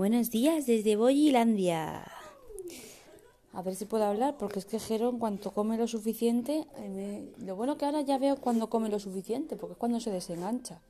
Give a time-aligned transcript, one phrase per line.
[0.00, 2.06] Buenos días desde Boyilandia.
[3.52, 7.54] A ver si puedo hablar, porque es que Jero, cuanto come lo suficiente, eh, lo
[7.54, 10.80] bueno que ahora ya veo cuando come lo suficiente, porque es cuando se desengancha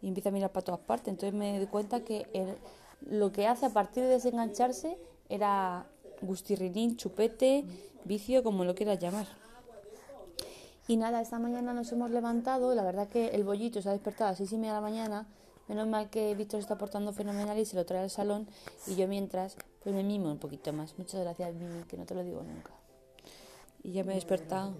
[0.00, 1.08] y empieza a mirar para todas partes.
[1.08, 2.56] Entonces me doy cuenta que
[3.02, 4.96] lo que hace a partir de desengancharse
[5.28, 5.86] era
[6.22, 7.62] gustirrinín, chupete,
[8.04, 9.26] vicio, como lo quieras llamar.
[10.88, 14.28] Y nada, esta mañana nos hemos levantado, la verdad que el bollito se ha despertado
[14.28, 15.26] a las seis y media de la mañana,
[15.68, 18.46] menos mal que Víctor está portando fenomenal y se lo trae al salón
[18.86, 20.98] y yo mientras pues me mimo un poquito más.
[20.98, 22.72] Muchas gracias Mimi, que no te lo digo nunca.
[23.82, 24.74] Y ya me he despertado.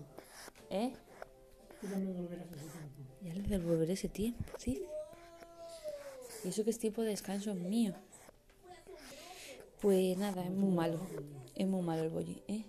[0.71, 0.93] ¿Eh?
[3.23, 4.85] Ya le devolveré ese tiempo, ¿sí?
[6.45, 7.95] Y eso que es tiempo de descanso mío.
[9.81, 11.01] Pues nada, es muy malo.
[11.55, 12.65] Es muy malo el bolli, ¿eh?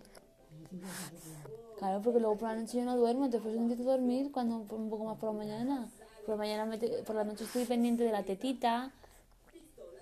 [1.77, 5.05] Claro, porque luego por la noche yo no duermo, después necesito dormir cuando un poco
[5.05, 5.89] más por la mañana.
[6.27, 8.92] Por la mañana, por la noche estoy pendiente de la tetita,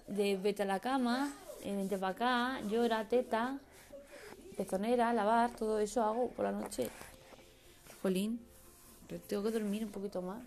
[0.08, 3.60] de vete a la cama, eh, vente para acá, llora, teta,
[4.58, 6.90] pezonera, lavar, todo eso hago por la noche.
[8.02, 8.40] Jolín,
[9.28, 10.42] tengo que dormir un poquito más.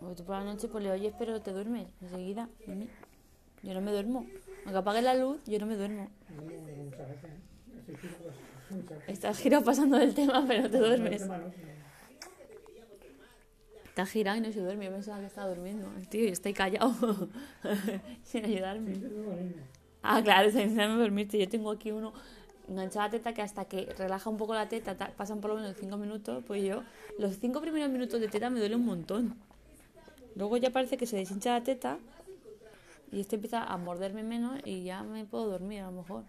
[0.00, 2.48] Porque tú por la noche pues le oyes, pero te duermes enseguida.
[3.62, 4.24] Yo no me duermo.
[4.64, 6.08] Aunque apague la luz, yo no me duermo.
[9.06, 11.28] Estás girado pasando del tema, pero te duermes.
[13.92, 14.86] Está girado y no se duerme.
[14.86, 15.86] Yo pensaba que estaba durmiendo.
[16.08, 17.28] Tío, yo estoy callado.
[18.24, 18.94] Sin ayudarme.
[20.02, 21.38] Ah, claro, está intentando dormirte.
[21.38, 22.14] Yo tengo aquí uno
[22.70, 25.56] enganchado a la teta que hasta que relaja un poco la teta, pasan por lo
[25.56, 26.42] menos cinco minutos.
[26.46, 26.84] Pues yo,
[27.18, 29.34] los cinco primeros minutos de teta me duele un montón.
[30.36, 31.98] Luego ya parece que se deshincha la teta
[33.10, 36.24] y este empieza a morderme menos y ya me puedo dormir a lo mejor.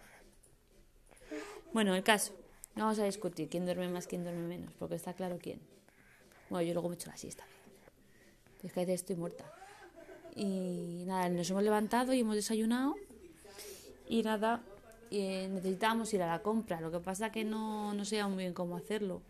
[1.71, 2.33] Bueno, el caso.
[2.75, 5.61] No vamos a discutir quién duerme más, quién duerme menos, porque está claro quién.
[6.49, 7.45] Bueno, yo luego me echo la siesta.
[8.63, 9.45] Es que estoy muerta.
[10.35, 12.95] Y nada, nos hemos levantado y hemos desayunado.
[14.07, 14.61] Y nada,
[15.11, 16.81] eh, necesitábamos ir a la compra.
[16.81, 19.21] Lo que pasa que no, no sé muy bien cómo hacerlo.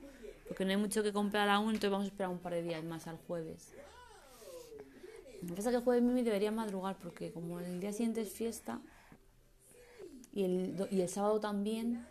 [0.48, 2.84] Porque no hay mucho que comprar aún, entonces vamos a esperar un par de días
[2.84, 3.74] más al jueves.
[5.42, 8.32] Lo que pasa que el jueves Mimi debería madrugar porque como el día siguiente es
[8.32, 8.80] fiesta
[10.34, 12.06] y el, y el sábado también,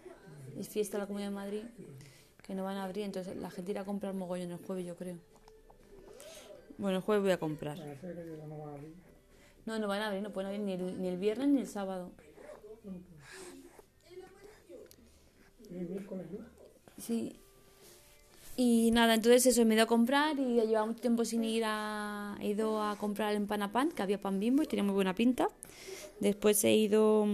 [0.59, 1.63] es fiesta en la Comunidad de Madrid,
[2.43, 4.97] que no van a abrir, entonces la gente irá a comprar mogollón el jueves, yo
[4.97, 5.17] creo.
[6.83, 7.79] Bueno, el jueves voy a comprar.
[9.67, 11.69] No, no van a abrir, no pueden abrir ni el, ni el viernes ni el
[11.69, 12.11] sábado.
[16.99, 17.37] Sí.
[18.57, 21.63] Y nada, entonces eso, me he ido a comprar y llevaba mucho tiempo sin ir
[21.65, 22.37] a...
[22.41, 24.95] He ido a comprar el pan a pan, que había pan bimbo y tenía muy
[24.95, 25.47] buena pinta.
[26.19, 27.25] Después he ido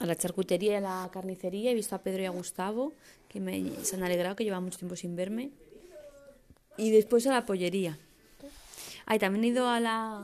[0.00, 1.70] a la charcutería y a la carnicería.
[1.70, 2.92] He visto a Pedro y a Gustavo,
[3.26, 5.50] que me, se han alegrado, que llevan mucho tiempo sin verme.
[6.76, 7.98] Y después a la pollería.
[9.06, 10.22] Ay, también he ido a la,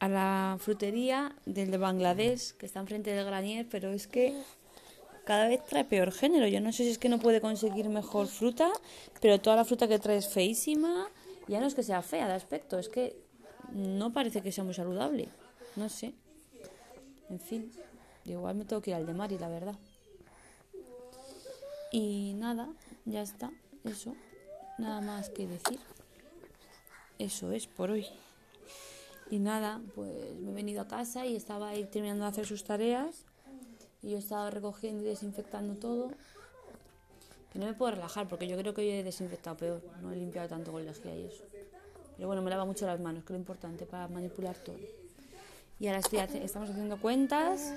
[0.00, 4.34] a la frutería del de Bangladesh, que está enfrente del Granier, pero es que
[5.24, 6.46] cada vez trae peor género.
[6.46, 8.70] Yo no sé si es que no puede conseguir mejor fruta,
[9.20, 11.08] pero toda la fruta que trae es feísima.
[11.48, 13.16] Ya no es que sea fea de aspecto, es que
[13.72, 15.28] no parece que sea muy saludable.
[15.76, 16.14] No sé.
[17.30, 17.72] En fin.
[18.24, 19.74] Igual me tengo que ir al de Mari, la verdad.
[21.90, 22.68] Y nada,
[23.04, 23.50] ya está.
[23.84, 24.14] Eso.
[24.78, 25.78] Nada más que decir.
[27.22, 28.04] Eso es por hoy.
[29.30, 32.64] Y nada, pues me he venido a casa y estaba ahí terminando de hacer sus
[32.64, 33.24] tareas.
[34.02, 36.10] Y yo estaba recogiendo y desinfectando todo.
[37.52, 39.82] Que no me puedo relajar porque yo creo que hoy he desinfectado peor.
[40.02, 41.44] No he limpiado tanto con lejía y eso.
[42.16, 44.80] Pero bueno, me lava mucho las manos, que es lo importante para manipular todo.
[45.78, 47.72] Y ahora estoy, estamos haciendo cuentas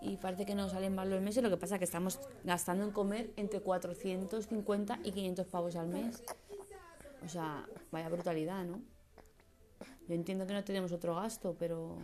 [0.00, 1.42] y parece que no salen mal los meses.
[1.42, 5.88] Lo que pasa es que estamos gastando en comer entre 450 y 500 pavos al
[5.88, 6.22] mes.
[7.28, 8.80] O sea, vaya brutalidad, ¿no?
[10.08, 11.98] Yo entiendo que no tenemos otro gasto, pero...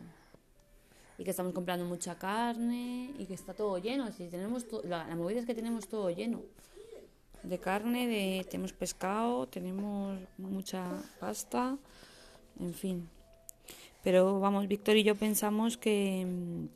[1.16, 4.12] Y que estamos comprando mucha carne y que está todo lleno.
[4.12, 6.42] Si tenemos la, la movida es que tenemos todo lleno.
[7.42, 10.84] De carne, de tenemos pescado, tenemos mucha
[11.18, 11.78] pasta,
[12.60, 13.08] en fin.
[14.02, 16.68] Pero vamos, Víctor y yo pensamos que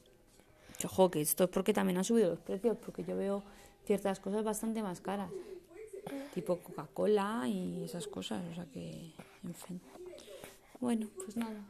[0.78, 3.42] que, ojo, que esto es porque también han subido los precios, porque yo veo
[3.84, 5.30] ciertas cosas bastante más caras,
[6.34, 9.12] tipo Coca-Cola y esas cosas, o sea que,
[9.44, 9.80] en fin.
[10.80, 11.60] Bueno, pues nada,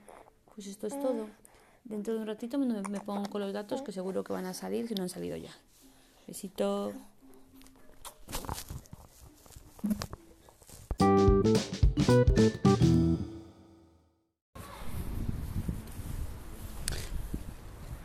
[0.54, 1.28] pues esto es todo.
[1.84, 4.54] Dentro de un ratito me, me pongo con los datos que seguro que van a
[4.54, 5.52] salir si no han salido ya.
[6.26, 6.92] Besito.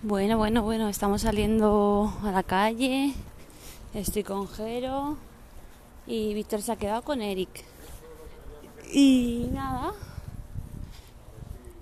[0.02, 3.14] Bueno, bueno, bueno, estamos saliendo a la calle.
[3.94, 5.18] Estoy con Jero
[6.08, 7.64] y Víctor se ha quedado con Eric.
[8.92, 9.94] Y nada,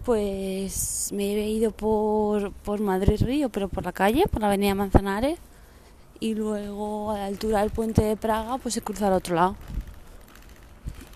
[0.06, 4.76] pues me he ido por, por Madrid Río, pero por la calle, por la avenida
[4.76, 5.40] Manzanares,
[6.20, 9.56] y luego a la altura del puente de Praga, pues he cruzado al otro lado.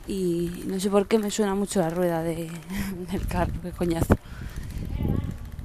[0.08, 2.52] Y no sé por qué me suena mucho la rueda de,
[3.12, 4.16] del carro, qué coñazo.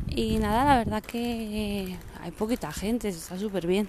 [0.09, 3.89] Y nada, la verdad que hay poquita gente, está súper bien.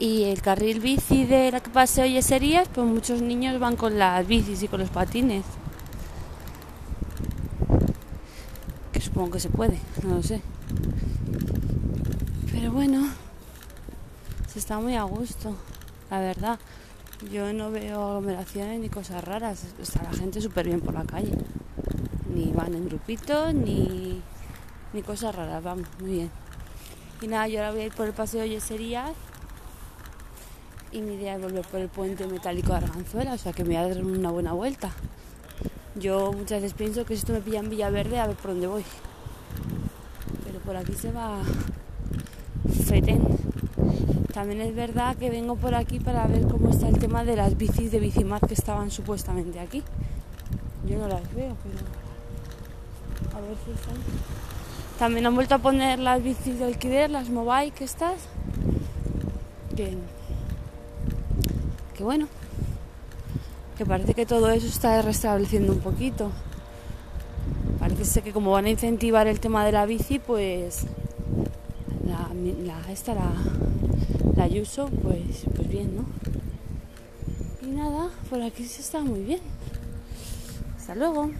[0.00, 4.24] Y el carril bici de la que paseo Yeserías, pues muchos niños van con las
[4.28, 5.44] bicis y con los patines.
[8.92, 10.40] Que supongo que se puede, no lo sé.
[12.52, 13.08] Pero bueno,
[14.46, 15.56] se está muy a gusto,
[16.10, 16.60] la verdad.
[17.32, 19.64] Yo no veo aglomeraciones ni cosas raras.
[19.82, 21.32] Está la gente súper bien por la calle.
[22.32, 24.22] Ni van en grupitos, ni,
[24.92, 26.30] ni cosas raras, vamos, muy bien.
[27.20, 29.16] Y nada, yo ahora voy a ir por el paseo Yeserías
[30.92, 33.78] y mi idea es volver por el puente metálico de Arganzuela, o sea que me
[33.80, 34.90] voy dar una buena vuelta.
[35.94, 38.66] Yo muchas veces pienso que si esto me pilla en Villaverde, a ver por dónde
[38.66, 38.84] voy.
[40.44, 41.38] Pero por aquí se va
[42.86, 43.26] fetén.
[44.32, 47.56] También es verdad que vengo por aquí para ver cómo está el tema de las
[47.56, 49.82] bicis de Bicimar que estaban supuestamente aquí.
[50.86, 53.96] Yo no las veo, pero a ver si están.
[54.98, 58.20] También han vuelto a poner las bicis de alquiler, las mobile que estas.
[59.76, 59.96] Que
[61.98, 62.28] que bueno,
[63.76, 66.30] que parece que todo eso está restableciendo un poquito.
[67.80, 70.84] Parece ser que como van a incentivar el tema de la bici, pues
[72.06, 72.30] la,
[72.64, 73.32] la esta, la,
[74.36, 76.04] la Yuso, pues, pues bien, ¿no?
[77.66, 79.40] Y nada, por aquí se está muy bien.
[80.78, 81.32] Hasta luego.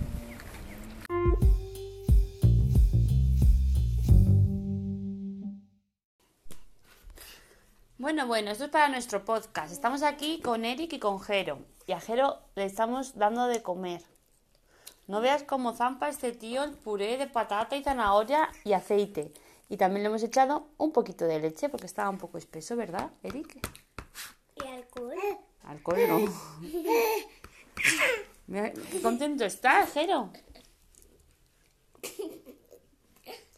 [8.09, 9.71] Bueno, bueno, esto es para nuestro podcast.
[9.71, 11.59] Estamos aquí con Eric y con Jero.
[11.87, 14.03] Y a Jero le estamos dando de comer.
[15.07, 19.31] No veas cómo zampa este tío el puré de patata y zanahoria y aceite.
[19.69, 23.11] Y también le hemos echado un poquito de leche porque estaba un poco espeso, ¿verdad,
[23.23, 23.59] Eric?
[24.57, 25.15] ¿Y alcohol?
[25.65, 26.19] Alcohol no.
[28.47, 30.33] Mira, qué contento estás, Jero.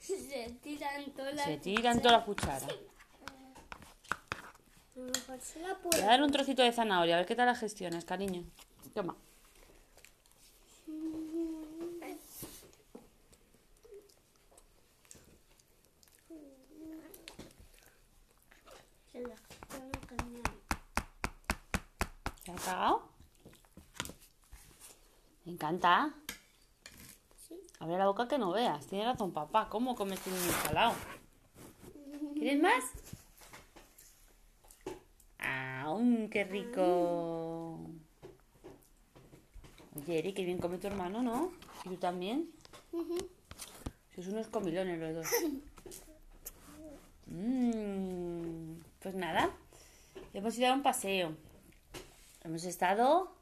[0.01, 1.47] Se tiran todas las...
[1.47, 2.67] Se tiran toda la cuchara.
[5.01, 7.55] Mejor se la Voy a dar un trocito de zanahoria, a ver qué tal la
[7.55, 8.45] gestiones, cariño.
[8.95, 9.17] Toma.
[22.45, 23.03] ¿Se ha cagado?
[25.45, 26.15] Me encanta.
[27.49, 27.61] Sí.
[27.79, 28.87] Abre la boca que no veas.
[28.87, 29.69] Tiene razón, papá.
[29.69, 30.95] ¿Cómo comes niño salado?
[32.35, 32.85] ¿Quieres más?
[35.39, 35.95] ¡Ah!
[35.99, 37.81] mm, ¡Qué rico!
[39.97, 41.53] Oye, Eri, qué bien come tu hermano, ¿no?
[41.85, 42.49] ¿Y tú también?
[44.15, 45.27] Sois unos comilones los dos.
[47.27, 49.51] Mm, pues nada,
[50.35, 51.37] hemos ido a un paseo.
[52.43, 53.33] Hemos estado.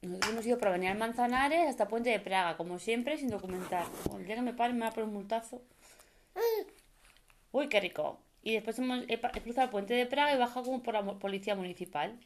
[0.00, 3.86] Nosotros hemos ido por venir al Manzanares hasta Puente de Praga, como siempre, sin documentar.
[4.04, 5.60] Bueno, el día que me pare me va a poner un multazo.
[7.52, 8.18] Uy, qué rico.
[8.42, 11.54] Y después hemos he, cruzado el Puente de Praga y bajado como por la policía
[11.54, 12.18] municipal.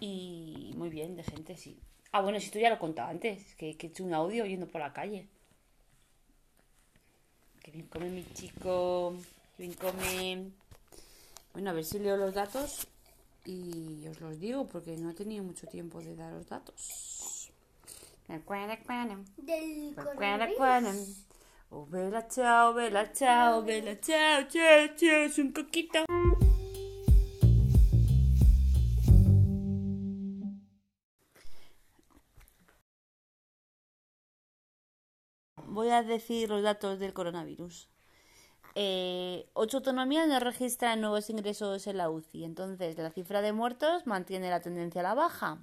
[0.00, 1.78] Y muy bien, de gente, sí.
[2.12, 4.66] Ah, bueno, si tú ya lo contaba antes, que, que he hecho un audio yendo
[4.66, 5.28] por la calle.
[7.62, 9.14] Que bien come mi chico,
[9.56, 10.50] que bien come.
[11.52, 12.86] Bueno, a ver si leo los datos
[13.44, 17.50] y os los digo porque no he tenido mucho tiempo de daros datos.
[19.38, 21.27] Del coronavirus.
[21.70, 26.04] Vela, chao, vela, chao, vela, chao, chao, chao, es un coquito.
[35.66, 37.88] Voy a decir los datos del coronavirus.
[38.74, 44.06] Eh, ocho autonomías no registran nuevos ingresos en la UCI, entonces la cifra de muertos
[44.06, 45.58] mantiene la tendencia a la baja.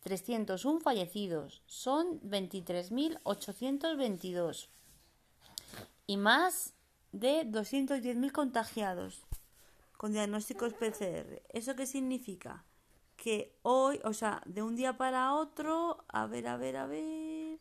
[0.00, 4.68] 301 fallecidos, son 23.822
[6.06, 6.74] y más
[7.12, 9.26] de 210.000 contagiados
[9.96, 11.42] con diagnósticos PCR.
[11.48, 12.64] ¿Eso qué significa?
[13.16, 17.58] Que hoy, o sea, de un día para otro, a ver, a ver, a ver.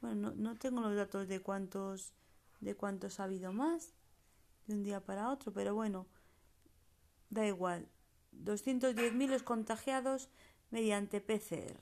[0.00, 2.12] Bueno, no, no tengo los datos de cuántos
[2.60, 3.94] de cuántos ha habido más
[4.66, 6.06] de un día para otro, pero bueno,
[7.30, 7.88] da igual.
[8.32, 10.28] 210.000 los contagiados
[10.70, 11.78] mediante PCR.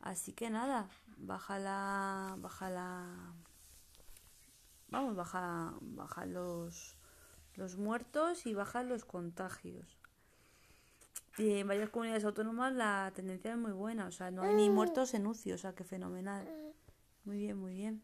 [0.00, 3.34] Así que nada, baja la baja la
[4.90, 6.96] vamos, baja baja los
[7.54, 9.98] los muertos y bajan los contagios.
[11.38, 14.68] Y en varias comunidades autónomas la tendencia es muy buena, o sea, no hay ni
[14.68, 16.46] muertos en UCI, o sea, que fenomenal.
[17.24, 18.02] Muy bien, muy bien.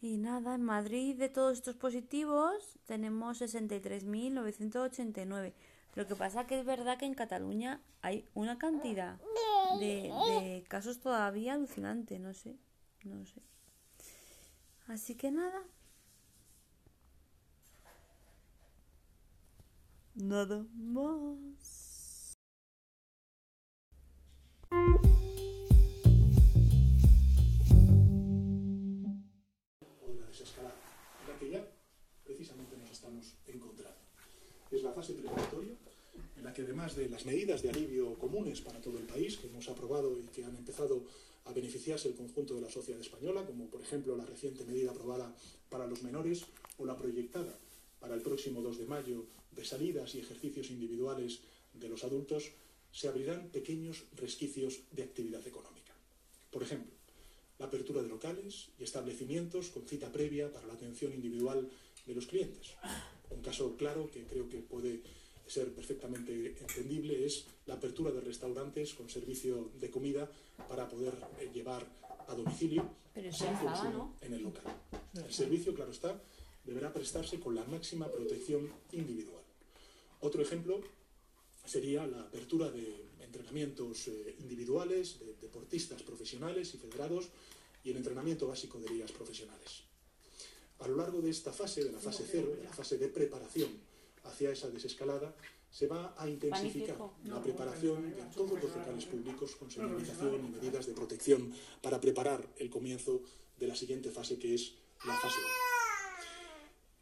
[0.00, 5.52] Y nada, en Madrid de todos estos positivos tenemos 63.989.
[5.94, 9.18] Lo que pasa que es verdad que en Cataluña hay una cantidad
[9.80, 12.58] de, de casos todavía alucinante, no sé,
[13.04, 13.40] no sé.
[14.88, 15.64] Así que nada.
[20.14, 22.36] Nada más.
[30.18, 30.74] la desescalada,
[31.28, 31.66] la que ya
[32.24, 33.98] precisamente nos estamos encontrando.
[34.70, 35.74] Es la fase preparatoria
[36.36, 39.48] en la que además de las medidas de alivio comunes para todo el país que
[39.48, 41.04] hemos aprobado y que han empezado
[41.46, 45.34] a beneficiarse el conjunto de la sociedad española, como por ejemplo la reciente medida aprobada
[45.70, 46.44] para los menores
[46.78, 47.58] o la proyectada
[48.00, 51.40] para el próximo 2 de mayo de salidas y ejercicios individuales
[51.72, 52.52] de los adultos,
[52.92, 55.92] se abrirán pequeños resquicios de actividad económica.
[56.50, 56.92] Por ejemplo,
[57.58, 61.68] la apertura de locales y establecimientos con cita previa para la atención individual
[62.06, 62.72] de los clientes.
[63.30, 65.02] Un caso claro que creo que puede
[65.46, 70.30] ser perfectamente entendible es la apertura de restaurantes con servicio de comida
[70.68, 71.86] para poder eh, llevar
[72.28, 74.14] a domicilio Pero sin estaba, ¿no?
[74.20, 74.64] en el local.
[75.14, 76.20] El servicio, claro está,
[76.64, 79.42] deberá prestarse con la máxima protección individual.
[80.20, 80.80] Otro ejemplo
[81.64, 87.28] sería la apertura de entrenamientos eh, individuales de deportistas profesionales y federados
[87.84, 89.84] y el entrenamiento básico de ligas profesionales.
[90.80, 93.70] A lo largo de esta fase, de la fase cero, de la fase de preparación
[94.26, 95.34] hacia esa desescalada,
[95.70, 100.86] se va a intensificar la preparación de todos los locales públicos con señalización y medidas
[100.86, 101.52] de protección
[101.82, 103.22] para preparar el comienzo
[103.58, 104.74] de la siguiente fase que es
[105.06, 105.48] la fase 1.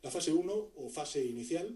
[0.03, 1.75] La fase 1 o fase inicial,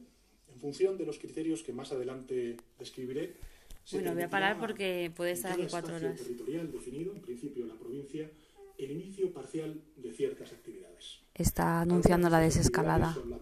[0.53, 3.37] en función de los criterios que más adelante describiré,
[3.85, 6.21] se Bueno, voy a parar porque puede en estar aquí cuatro espacio horas.
[6.21, 8.31] territorial definido, en principio en la provincia,
[8.77, 11.21] el inicio parcial de ciertas actividades.
[11.35, 13.17] Está anunciando la desescalada.
[13.29, 13.38] la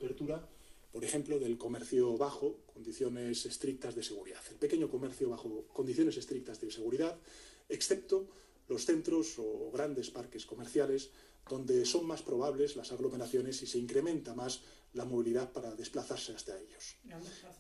[0.97, 4.41] por ejemplo, del comercio bajo condiciones estrictas de seguridad.
[4.49, 7.19] El pequeño comercio bajo condiciones estrictas de seguridad,
[7.69, 8.27] excepto
[8.67, 11.11] los centros o grandes parques comerciales
[11.51, 14.63] donde son más probables las aglomeraciones y se incrementa más
[14.95, 16.97] la movilidad para desplazarse hasta ellos.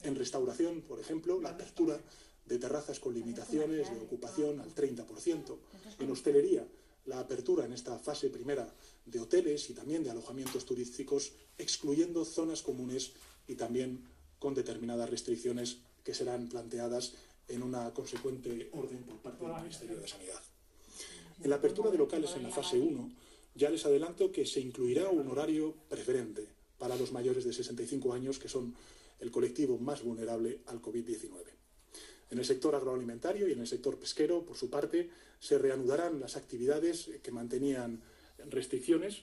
[0.03, 2.01] En restauración, por ejemplo, la apertura
[2.47, 5.59] de terrazas con limitaciones de ocupación al 30%.
[5.99, 6.67] En hostelería,
[7.05, 8.73] la apertura en esta fase primera
[9.07, 13.13] de hoteles y también de alojamientos turísticos, excluyendo zonas comunes
[13.49, 14.05] y también
[14.39, 17.15] con determinadas restricciones que serán planteadas
[17.49, 20.43] en una consecuente orden por parte del Ministerio de Sanidad.
[21.43, 23.11] En la apertura de locales en la fase 1,
[23.55, 26.47] ya les adelanto que se incluirá un horario preferente
[26.79, 28.75] para los mayores de 65 años, que son
[29.21, 31.31] el colectivo más vulnerable al COVID-19.
[32.31, 36.37] En el sector agroalimentario y en el sector pesquero, por su parte, se reanudarán las
[36.37, 38.03] actividades que mantenían
[38.51, 39.23] restricciones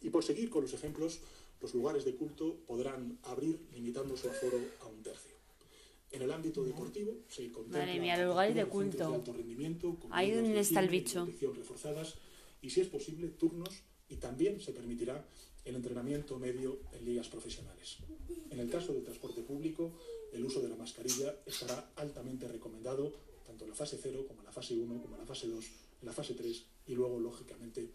[0.00, 1.20] y por seguir con los ejemplos,
[1.60, 5.32] los lugares de culto podrán abrir limitando su aforo a un tercio.
[6.10, 9.14] En el ámbito deportivo se contempla Madre mía, los lugares de culto.
[9.14, 11.26] alto rendimiento, con Ahí donde de está el bicho.
[11.54, 12.16] reforzadas
[12.60, 15.24] y, si es posible, turnos y también se permitirá
[15.64, 17.98] el entrenamiento medio en ligas profesionales.
[18.50, 19.92] En el caso del transporte público,
[20.32, 23.12] el uso de la mascarilla estará altamente recomendado
[23.46, 25.64] tanto en la fase 0 como en la fase 1, como en la fase 2,
[26.00, 27.88] en la fase 3 y luego, lógicamente,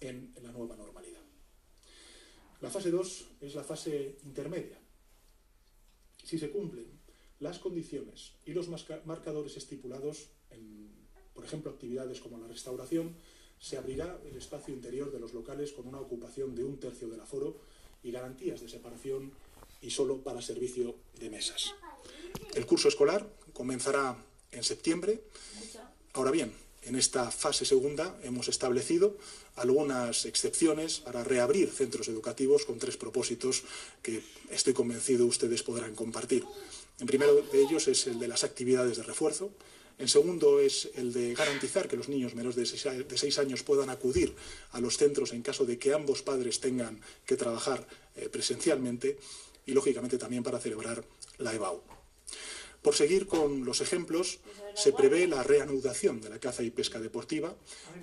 [0.00, 1.20] en, en la nueva normalidad.
[2.60, 4.78] La fase 2 es la fase intermedia.
[6.22, 6.86] Si se cumplen
[7.40, 8.68] las condiciones y los
[9.04, 10.90] marcadores estipulados en,
[11.34, 13.16] por ejemplo, actividades como la restauración,
[13.58, 17.20] se abrirá el espacio interior de los locales con una ocupación de un tercio del
[17.20, 17.56] aforo
[18.02, 19.32] y garantías de separación
[19.80, 21.74] y solo para servicio de mesas.
[22.54, 24.16] El curso escolar comenzará
[24.50, 25.24] en septiembre.
[26.14, 26.52] Ahora bien,
[26.86, 29.16] en esta fase segunda hemos establecido
[29.56, 33.62] algunas excepciones para reabrir centros educativos con tres propósitos
[34.02, 36.44] que estoy convencido ustedes podrán compartir.
[37.00, 39.50] En primero de ellos es el de las actividades de refuerzo.
[39.98, 44.34] En segundo es el de garantizar que los niños menores de seis, años puedan acudir
[44.72, 47.86] a los centros en caso de que ambos padres tengan que trabajar
[48.16, 49.18] eh, presencialmente
[49.66, 51.04] y, lógicamente, también para celebrar
[51.38, 52.03] la EBAU.
[52.84, 54.40] Por seguir con los ejemplos,
[54.74, 57.56] se prevé la reanudación de la caza y pesca deportiva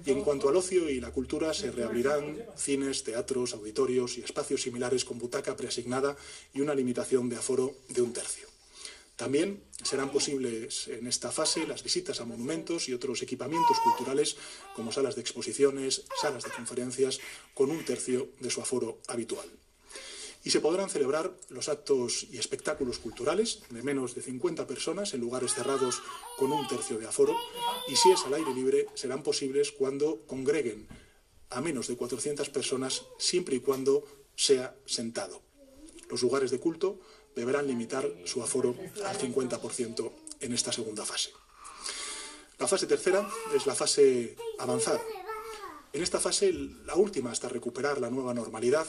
[0.03, 4.63] y en cuanto al ocio y la cultura se reabrirán cines, teatros, auditorios y espacios
[4.63, 6.17] similares con butaca preasignada
[6.51, 8.47] y una limitación de aforo de un tercio.
[9.17, 14.35] También serán posibles en esta fase las visitas a monumentos y otros equipamientos culturales
[14.75, 17.19] como salas de exposiciones, salas de conferencias,
[17.53, 19.47] con un tercio de su aforo habitual.
[20.43, 25.21] Y se podrán celebrar los actos y espectáculos culturales de menos de 50 personas en
[25.21, 26.01] lugares cerrados
[26.37, 27.35] con un tercio de aforo
[27.87, 30.87] y si es al aire libre serán posibles cuando congreguen
[31.49, 34.03] a menos de 400 personas siempre y cuando
[34.35, 35.41] sea sentado.
[36.09, 36.99] Los lugares de culto
[37.35, 41.31] deberán limitar su aforo al 50% en esta segunda fase.
[42.57, 45.01] La fase tercera es la fase avanzada.
[45.93, 46.53] En esta fase,
[46.85, 48.87] la última hasta recuperar la nueva normalidad,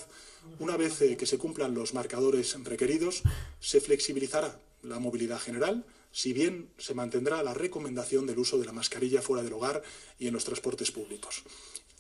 [0.61, 3.23] una vez eh, que se cumplan los marcadores requeridos,
[3.59, 8.73] se flexibilizará la movilidad general, si bien se mantendrá la recomendación del uso de la
[8.73, 9.83] mascarilla fuera del hogar
[10.19, 11.43] y en los transportes públicos.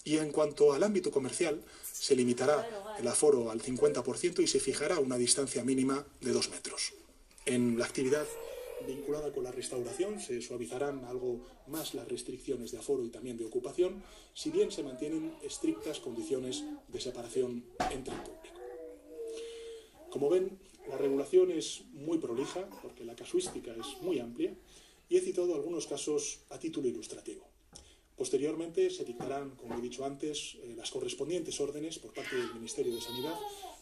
[0.04, 4.98] Y en cuanto al ámbito comercial, se limitará el aforo al 50% y se fijará
[4.98, 6.92] una distancia mínima de dos metros.
[7.44, 8.26] En la actividad
[8.86, 13.44] vinculada con la restauración se suavizarán algo más las restricciones de aforo y también de
[13.44, 14.02] ocupación,
[14.34, 18.60] si bien se mantienen estrictas condiciones de separación entre el público.
[20.10, 20.58] Como ven,
[20.88, 24.54] la regulación es muy prolija porque la casuística es muy amplia
[25.08, 27.46] y he citado algunos casos a título ilustrativo.
[28.16, 32.94] Posteriormente se dictarán, como he dicho antes, eh, las correspondientes órdenes por parte del Ministerio
[32.94, 33.34] de Sanidad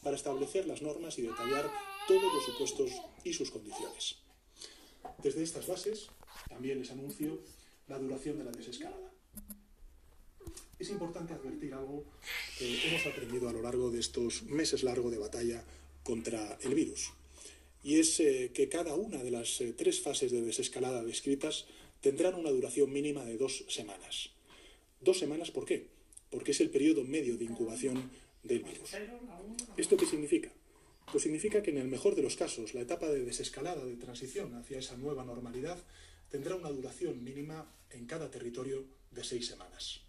[0.02, 1.70] para establecer las normas y detallar
[2.06, 2.90] todos los supuestos
[3.24, 4.16] y sus condiciones.
[5.22, 6.08] Desde estas bases,
[6.48, 7.40] también les anuncio
[7.88, 9.12] la duración de la desescalada.
[10.78, 12.04] Es importante advertir algo
[12.58, 15.64] que hemos aprendido a lo largo de estos meses largos de batalla
[16.02, 17.12] contra el virus.
[17.82, 21.66] Y es eh, que cada una de las eh, tres fases de desescalada descritas
[22.00, 24.30] tendrán una duración mínima de dos semanas.
[25.00, 25.86] ¿Dos semanas por qué?
[26.30, 28.10] Porque es el periodo medio de incubación
[28.42, 28.90] del virus.
[29.76, 30.50] ¿Esto qué significa?
[31.10, 34.54] Pues significa que en el mejor de los casos, la etapa de desescalada, de transición
[34.54, 35.78] hacia esa nueva normalidad,
[36.28, 40.02] tendrá una duración mínima en cada territorio de seis semanas,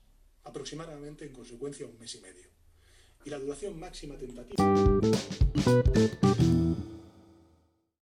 [0.44, 2.48] aproximadamente en consecuencia un mes y medio.
[3.26, 4.64] Y la duración máxima tentativa.